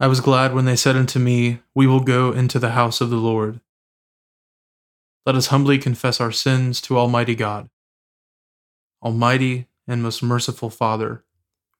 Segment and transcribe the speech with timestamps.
[0.00, 3.10] I was glad when they said unto me, We will go into the house of
[3.10, 3.60] the Lord.
[5.24, 7.70] Let us humbly confess our sins to Almighty God.
[9.00, 11.24] Almighty and most merciful Father,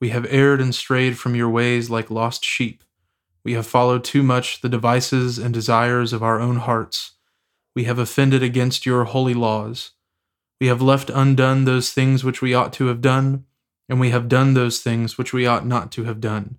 [0.00, 2.84] we have erred and strayed from your ways like lost sheep.
[3.45, 7.14] We have followed too much the devices and desires of our own hearts.
[7.74, 9.91] We have offended against your holy laws.
[10.60, 13.44] We have left undone those things which we ought to have done,
[13.88, 16.58] and we have done those things which we ought not to have done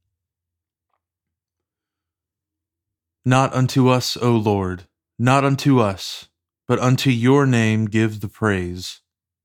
[3.23, 4.87] Not unto us, O Lord,
[5.19, 6.29] not unto us,
[6.67, 9.01] but unto your name give the praise,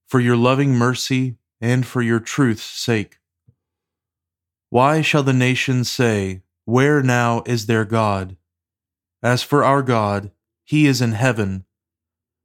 [0.08, 3.18] for your loving mercy and for your truth's sake.
[4.70, 8.38] Why shall the nations say, Where now is their God?
[9.22, 10.30] As for our God,
[10.64, 11.66] he is in heaven.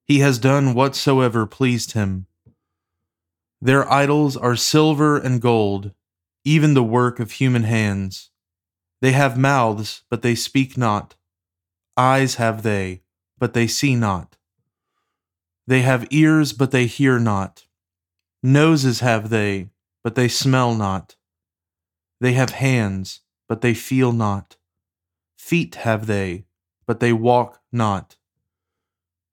[0.03, 2.27] He has done whatsoever pleased him.
[3.61, 5.93] Their idols are silver and gold,
[6.43, 8.31] even the work of human hands.
[8.99, 11.15] They have mouths, but they speak not
[11.97, 13.01] Eyes have they,
[13.37, 14.37] but they see not.
[15.67, 17.65] They have ears, but they hear not.
[18.43, 19.69] Noses have they,
[20.03, 21.15] but they smell not.
[22.19, 24.57] They have hands, but they feel not.
[25.37, 26.45] Feet have they,
[26.85, 28.15] but they walk not.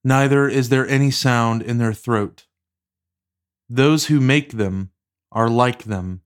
[0.05, 2.47] Neither is there any sound in their throat.
[3.69, 4.91] Those who make them
[5.31, 6.23] are like them,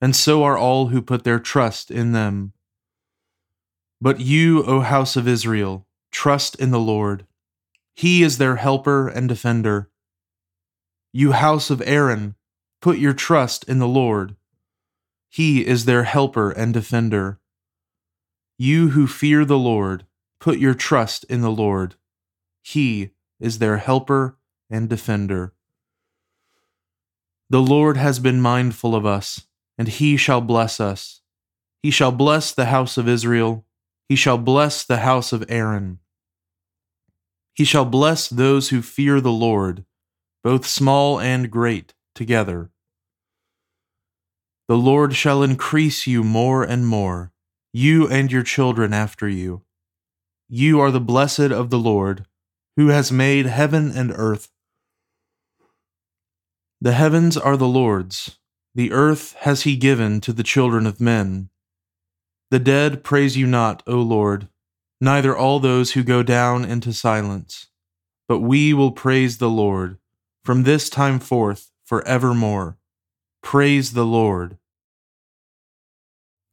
[0.00, 2.52] and so are all who put their trust in them.
[4.00, 7.26] But you, O house of Israel, trust in the Lord.
[7.94, 9.90] He is their helper and defender.
[11.12, 12.36] You house of Aaron,
[12.80, 14.36] put your trust in the Lord.
[15.28, 17.40] He is their helper and defender.
[18.56, 20.04] You who fear the Lord,
[20.40, 21.96] put your trust in the Lord.
[22.62, 23.10] He
[23.40, 24.36] is their helper
[24.70, 25.52] and defender.
[27.50, 29.46] The Lord has been mindful of us,
[29.76, 31.22] and he shall bless us.
[31.82, 33.64] He shall bless the house of Israel
[34.08, 35.98] he shall bless the house of Aaron.
[37.54, 39.84] He shall bless those who fear the Lord,
[40.42, 42.70] both small and great, together.
[44.68, 47.32] The Lord shall increase you more and more,
[47.72, 49.62] you and your children after you.
[50.48, 52.26] You are the blessed of the Lord,
[52.76, 54.50] who has made heaven and earth.
[56.80, 58.38] The heavens are the Lord's,
[58.74, 61.50] the earth has he given to the children of men.
[62.50, 64.48] The dead praise you not, O Lord,
[65.00, 67.66] neither all those who go down into silence.
[68.26, 69.98] But we will praise the Lord
[70.44, 72.78] from this time forth for evermore.
[73.42, 74.56] Praise the Lord.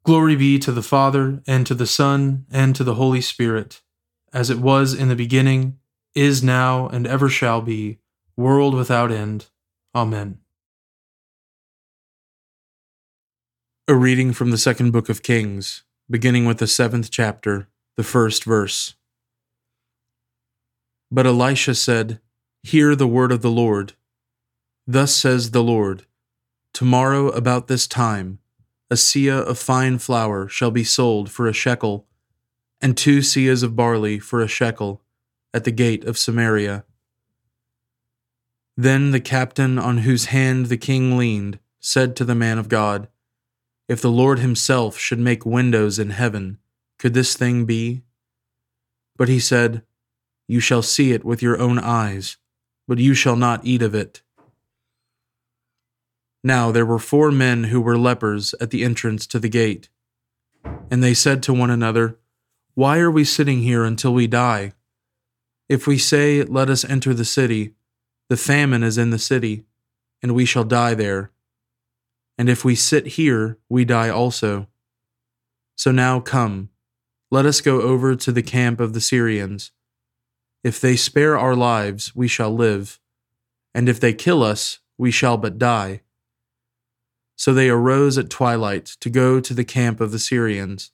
[0.04, 3.82] Glory be to the Father, and to the Son, and to the Holy Spirit,
[4.32, 5.80] as it was in the beginning,
[6.14, 8.00] is now, and ever shall be,
[8.38, 9.48] world without end.
[9.96, 10.40] Amen.
[13.88, 17.68] A reading from the second book of Kings, beginning with the seventh chapter,
[17.98, 18.96] the first verse.
[21.12, 22.20] But Elisha said,
[22.64, 23.94] Hear the word of the Lord.
[24.88, 26.06] Thus says the Lord
[26.74, 28.40] Tomorrow about this time,
[28.92, 32.06] a seah of fine flour shall be sold for a shekel,
[32.82, 35.02] and two seahs of barley for a shekel,
[35.54, 36.84] at the gate of Samaria.
[38.78, 43.08] Then the captain on whose hand the king leaned said to the man of God,
[43.88, 46.58] if the Lord himself should make windows in heaven,
[46.98, 48.04] could this thing be?
[49.16, 49.84] But he said,
[50.48, 52.38] You shall see it with your own eyes,
[52.88, 54.22] but you shall not eat of it.
[56.44, 59.90] Now there were four men who were lepers at the entrance to the gate.
[60.92, 62.18] And they said to one another,
[62.74, 64.74] Why are we sitting here until we die?
[65.70, 67.74] If we say, Let us enter the city,
[68.30, 69.66] the famine is in the city,
[70.24, 71.32] and we shall die there
[72.38, 74.68] and if we sit here, we die also.
[75.76, 76.70] So now come,
[77.32, 79.72] let us go over to the camp of the Syrians.
[80.64, 83.00] If they spare our lives, we shall live,
[83.74, 86.02] and if they kill us, we shall but die.
[87.36, 90.92] So they arose at twilight to go to the camp of the Syrians.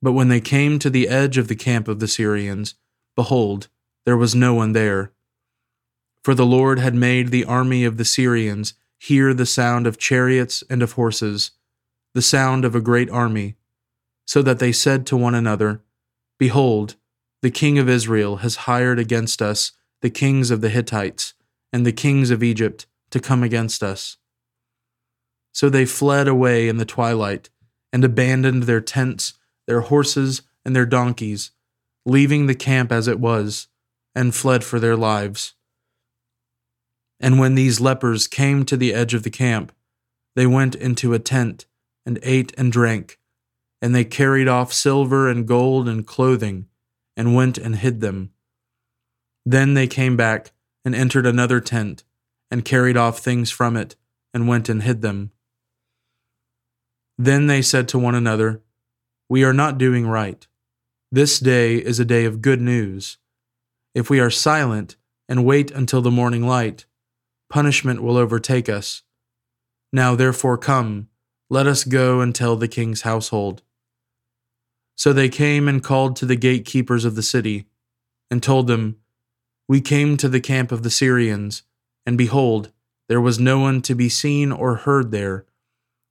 [0.00, 2.74] But when they came to the edge of the camp of the Syrians,
[3.16, 3.68] behold,
[4.06, 5.12] there was no one there.
[6.22, 8.74] For the Lord had made the army of the Syrians
[9.04, 11.50] hear the sound of chariots and of horses,
[12.14, 13.54] the sound of a great army,
[14.26, 15.82] so that they said to one another,
[16.38, 16.96] Behold,
[17.42, 21.34] the king of Israel has hired against us the kings of the Hittites
[21.70, 24.16] and the kings of Egypt to come against us.
[25.52, 27.50] So they fled away in the twilight
[27.92, 29.34] and abandoned their tents,
[29.66, 31.50] their horses, and their donkeys,
[32.06, 33.68] leaving the camp as it was,
[34.14, 35.52] and fled for their lives.
[37.20, 39.72] And when these lepers came to the edge of the camp,
[40.36, 41.66] they went into a tent
[42.04, 43.18] and ate and drank,
[43.80, 46.66] and they carried off silver and gold and clothing,
[47.16, 48.30] and went and hid them.
[49.46, 50.52] Then they came back
[50.84, 52.04] and entered another tent,
[52.50, 53.96] and carried off things from it,
[54.32, 55.30] and went and hid them.
[57.16, 58.62] Then they said to one another,
[59.28, 60.46] We are not doing right.
[61.12, 63.18] This day is a day of good news.
[63.94, 64.96] If we are silent
[65.28, 66.86] and wait until the morning light,
[67.54, 69.02] punishment will overtake us.
[69.92, 71.08] Now therefore come,
[71.48, 73.62] let us go and tell the king's household.
[74.96, 77.66] So they came and called to the gatekeepers of the city,
[78.28, 78.96] and told them,
[79.68, 81.62] We came to the camp of the Syrians,
[82.04, 82.72] and behold,
[83.08, 85.46] there was no one to be seen or heard there,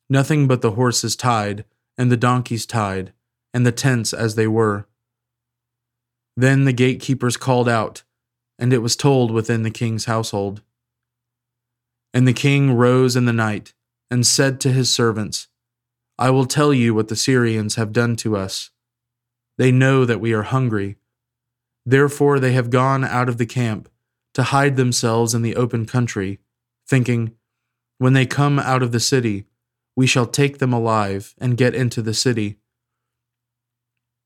[0.10, 1.66] nothing but the horses tied,
[1.98, 3.12] and the donkeys tied,
[3.54, 4.88] and the tents as they were.
[6.38, 8.04] Then the gatekeepers called out,
[8.58, 10.62] and it was told within the king's household.
[12.14, 13.74] And the king rose in the night
[14.12, 15.48] and said to his servants,
[16.20, 18.70] I will tell you what the Syrians have done to us.
[19.58, 20.98] They know that we are hungry.
[21.86, 23.90] Therefore they have gone out of the camp
[24.36, 26.40] to hide themselves in the open country,
[26.88, 27.36] thinking,
[27.98, 29.46] When they come out of the city,
[29.96, 32.58] we shall take them alive and get into the city.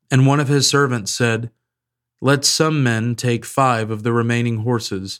[0.09, 1.51] And one of his servants said,
[2.21, 5.19] Let some men take five of the remaining horses,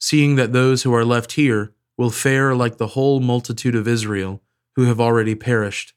[0.00, 4.40] seeing that those who are left here will fare like the whole multitude of Israel,
[4.74, 5.92] who have already perished.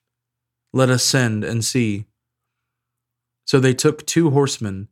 [0.74, 2.08] Let us send and see.
[3.46, 4.90] So they took two horsemen,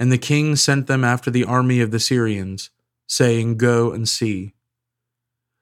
[0.00, 2.70] and the king sent them after the army of the Syrians,
[3.06, 4.54] saying, Go and see.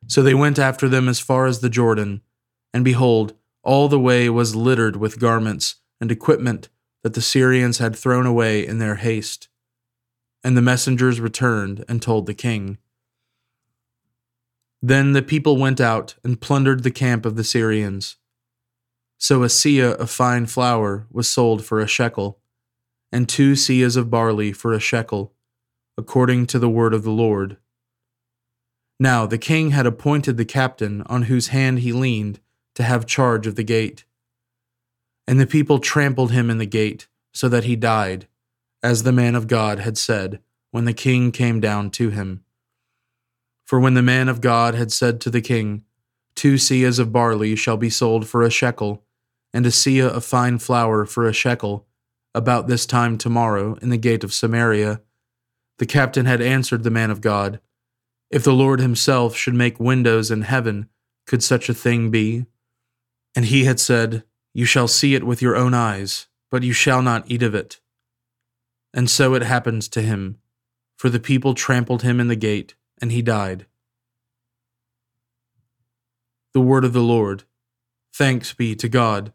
[0.06, 2.22] So they went after them as far as the Jordan,
[2.72, 6.70] and behold, all the way was littered with garments and equipment
[7.02, 9.50] that the Syrians had thrown away in their haste.
[10.42, 12.78] And the messengers returned and told the king.
[14.82, 18.16] Then the people went out and plundered the camp of the Syrians.
[19.18, 22.40] So a seah of fine flour was sold for a shekel,
[23.12, 25.34] and two seahs of barley for a shekel,
[25.98, 27.58] according to the word of the Lord.
[28.98, 32.40] Now the king had appointed the captain on whose hand he leaned
[32.74, 34.04] to have charge of the gate.
[35.26, 38.26] And the people trampled him in the gate, so that he died,
[38.82, 42.44] as the man of God had said when the king came down to him.
[43.70, 45.84] For when the man of God had said to the king,
[46.34, 49.04] Two seahs of barley shall be sold for a shekel,
[49.54, 51.86] and a seah of fine flour for a shekel,
[52.34, 55.02] about this time tomorrow, in the gate of Samaria.
[55.78, 57.60] The captain had answered the man of God,
[58.28, 60.88] If the Lord himself should make windows in heaven,
[61.24, 62.46] could such a thing be?
[63.36, 67.02] And he had said, You shall see it with your own eyes, but you shall
[67.02, 67.80] not eat of it.
[68.92, 70.38] And so it happened to him,
[70.98, 73.66] for the people trampled him in the gate, and he died.
[76.52, 77.44] The word of the Lord.
[78.12, 79.32] Thanks be to God.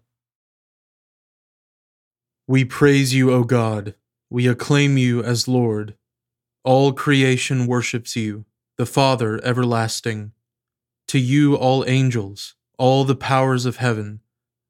[2.47, 3.95] We praise you, O God.
[4.29, 5.95] We acclaim you as Lord.
[6.63, 8.45] All creation worships you,
[8.77, 10.31] the Father everlasting.
[11.07, 14.21] To you, all angels, all the powers of heaven,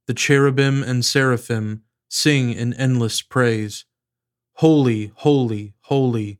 [0.08, 3.86] the cherubim and seraphim sing in endless praise.
[4.56, 6.40] Holy, holy, holy,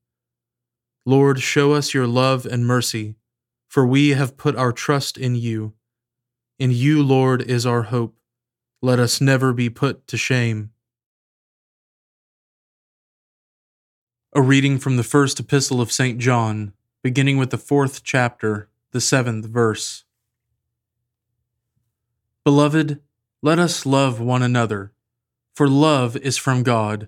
[1.05, 3.15] Lord, show us your love and mercy,
[3.67, 5.73] for we have put our trust in you.
[6.59, 8.15] In you, Lord, is our hope.
[8.83, 10.71] Let us never be put to shame.
[14.33, 16.19] A reading from the first epistle of St.
[16.19, 20.03] John, beginning with the fourth chapter, the seventh verse.
[22.43, 23.01] Beloved,
[23.41, 24.93] let us love one another,
[25.55, 27.07] for love is from God,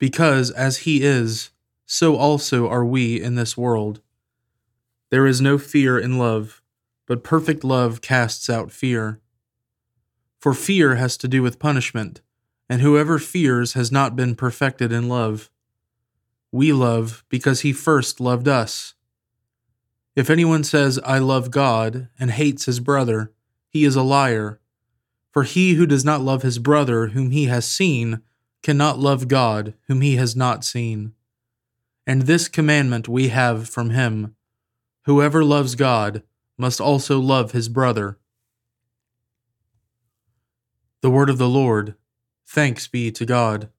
[0.00, 1.50] Because as he is,
[1.86, 4.00] so also are we in this world.
[5.10, 6.60] There is no fear in love
[7.10, 9.18] but perfect love casts out fear.
[10.38, 12.20] For fear has to do with punishment,
[12.68, 15.50] and whoever fears has not been perfected in love.
[16.52, 18.94] We love because he first loved us.
[20.14, 23.32] If anyone says, I love God, and hates his brother,
[23.68, 24.60] he is a liar.
[25.32, 28.22] For he who does not love his brother whom he has seen
[28.62, 31.12] cannot love God whom he has not seen.
[32.06, 34.36] And this commandment we have from him
[35.06, 36.22] Whoever loves God
[36.58, 38.18] must also love his brother.
[41.00, 41.94] The word of the Lord.
[42.46, 43.70] Thanks be to God.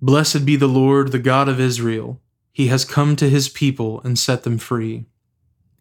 [0.00, 2.20] Blessed be the Lord, the God of Israel.
[2.52, 5.04] He has come to his people and set them free.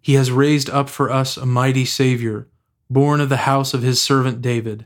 [0.01, 2.47] He has raised up for us a mighty Savior,
[2.89, 4.85] born of the house of his servant David.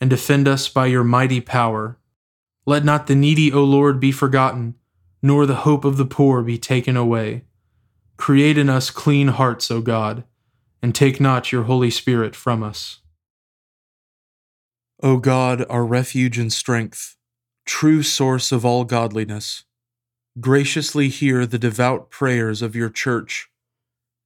[0.00, 1.98] and defend us by your mighty power.
[2.66, 4.74] Let not the needy, O Lord, be forgotten,
[5.22, 7.44] nor the hope of the poor be taken away.
[8.16, 10.24] Create in us clean hearts, O God
[10.82, 13.00] and take not your Holy Spirit from us.
[15.02, 17.16] O God, our refuge and strength,
[17.64, 19.64] true source of all godliness,
[20.40, 23.48] graciously hear the devout prayers of your church,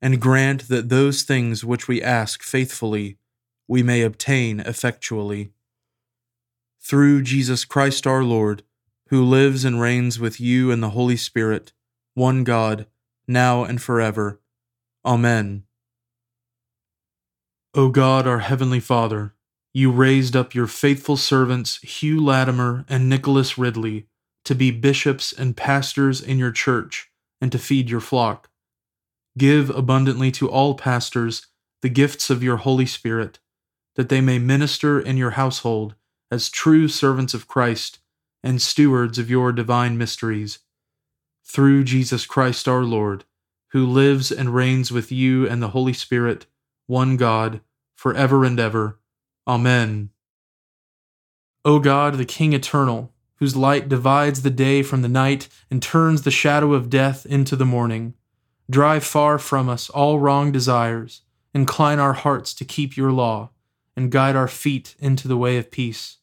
[0.00, 3.18] and grant that those things which we ask faithfully
[3.68, 5.52] we may obtain effectually.
[6.82, 8.64] Through Jesus Christ our Lord,
[9.08, 11.72] who lives and reigns with you in the Holy Spirit,
[12.14, 12.86] one God,
[13.28, 14.40] now and forever.
[15.04, 15.64] Amen.
[17.74, 19.34] O God, our Heavenly Father,
[19.72, 24.06] you raised up your faithful servants Hugh Latimer and Nicholas Ridley
[24.44, 28.50] to be bishops and pastors in your church and to feed your flock.
[29.38, 31.46] Give abundantly to all pastors
[31.80, 33.38] the gifts of your Holy Spirit,
[33.96, 35.94] that they may minister in your household
[36.32, 37.98] as true servants of Christ
[38.42, 40.60] and stewards of your divine mysteries.
[41.44, 43.24] Through Jesus Christ our Lord,
[43.72, 46.46] who lives and reigns with you and the Holy Spirit
[46.86, 47.60] one God,
[47.94, 48.98] for ever and ever.
[49.46, 50.08] Amen.
[51.66, 56.22] O God, the King eternal, whose light divides the day from the night and turns
[56.22, 58.14] the shadow of death into the morning,
[58.70, 61.20] drive far from us all wrong desires,
[61.52, 63.50] incline our hearts to keep your law,
[63.94, 66.16] and guide our feet into the way of peace,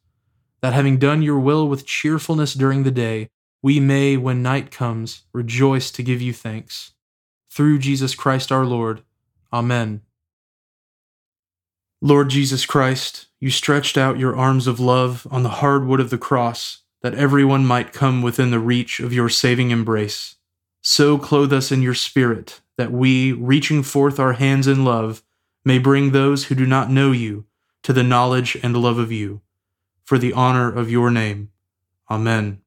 [0.61, 3.29] that having done your will with cheerfulness during the day,
[3.61, 6.93] we may, when night comes, rejoice to give you thanks.
[7.51, 9.01] Through Jesus Christ our Lord.
[9.51, 10.01] Amen.
[12.01, 16.09] Lord Jesus Christ, you stretched out your arms of love on the hard wood of
[16.09, 20.35] the cross that everyone might come within the reach of your saving embrace.
[20.81, 25.23] So clothe us in your spirit, that we, reaching forth our hands in love,
[25.65, 27.45] may bring those who do not know you
[27.83, 29.41] to the knowledge and love of you,
[30.09, 31.51] for the honor of your name.
[32.09, 32.63] Amen.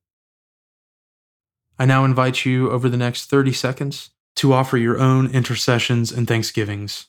[1.76, 6.28] I now invite you over the next 30 seconds to offer your own intercessions and
[6.28, 7.08] thanksgivings.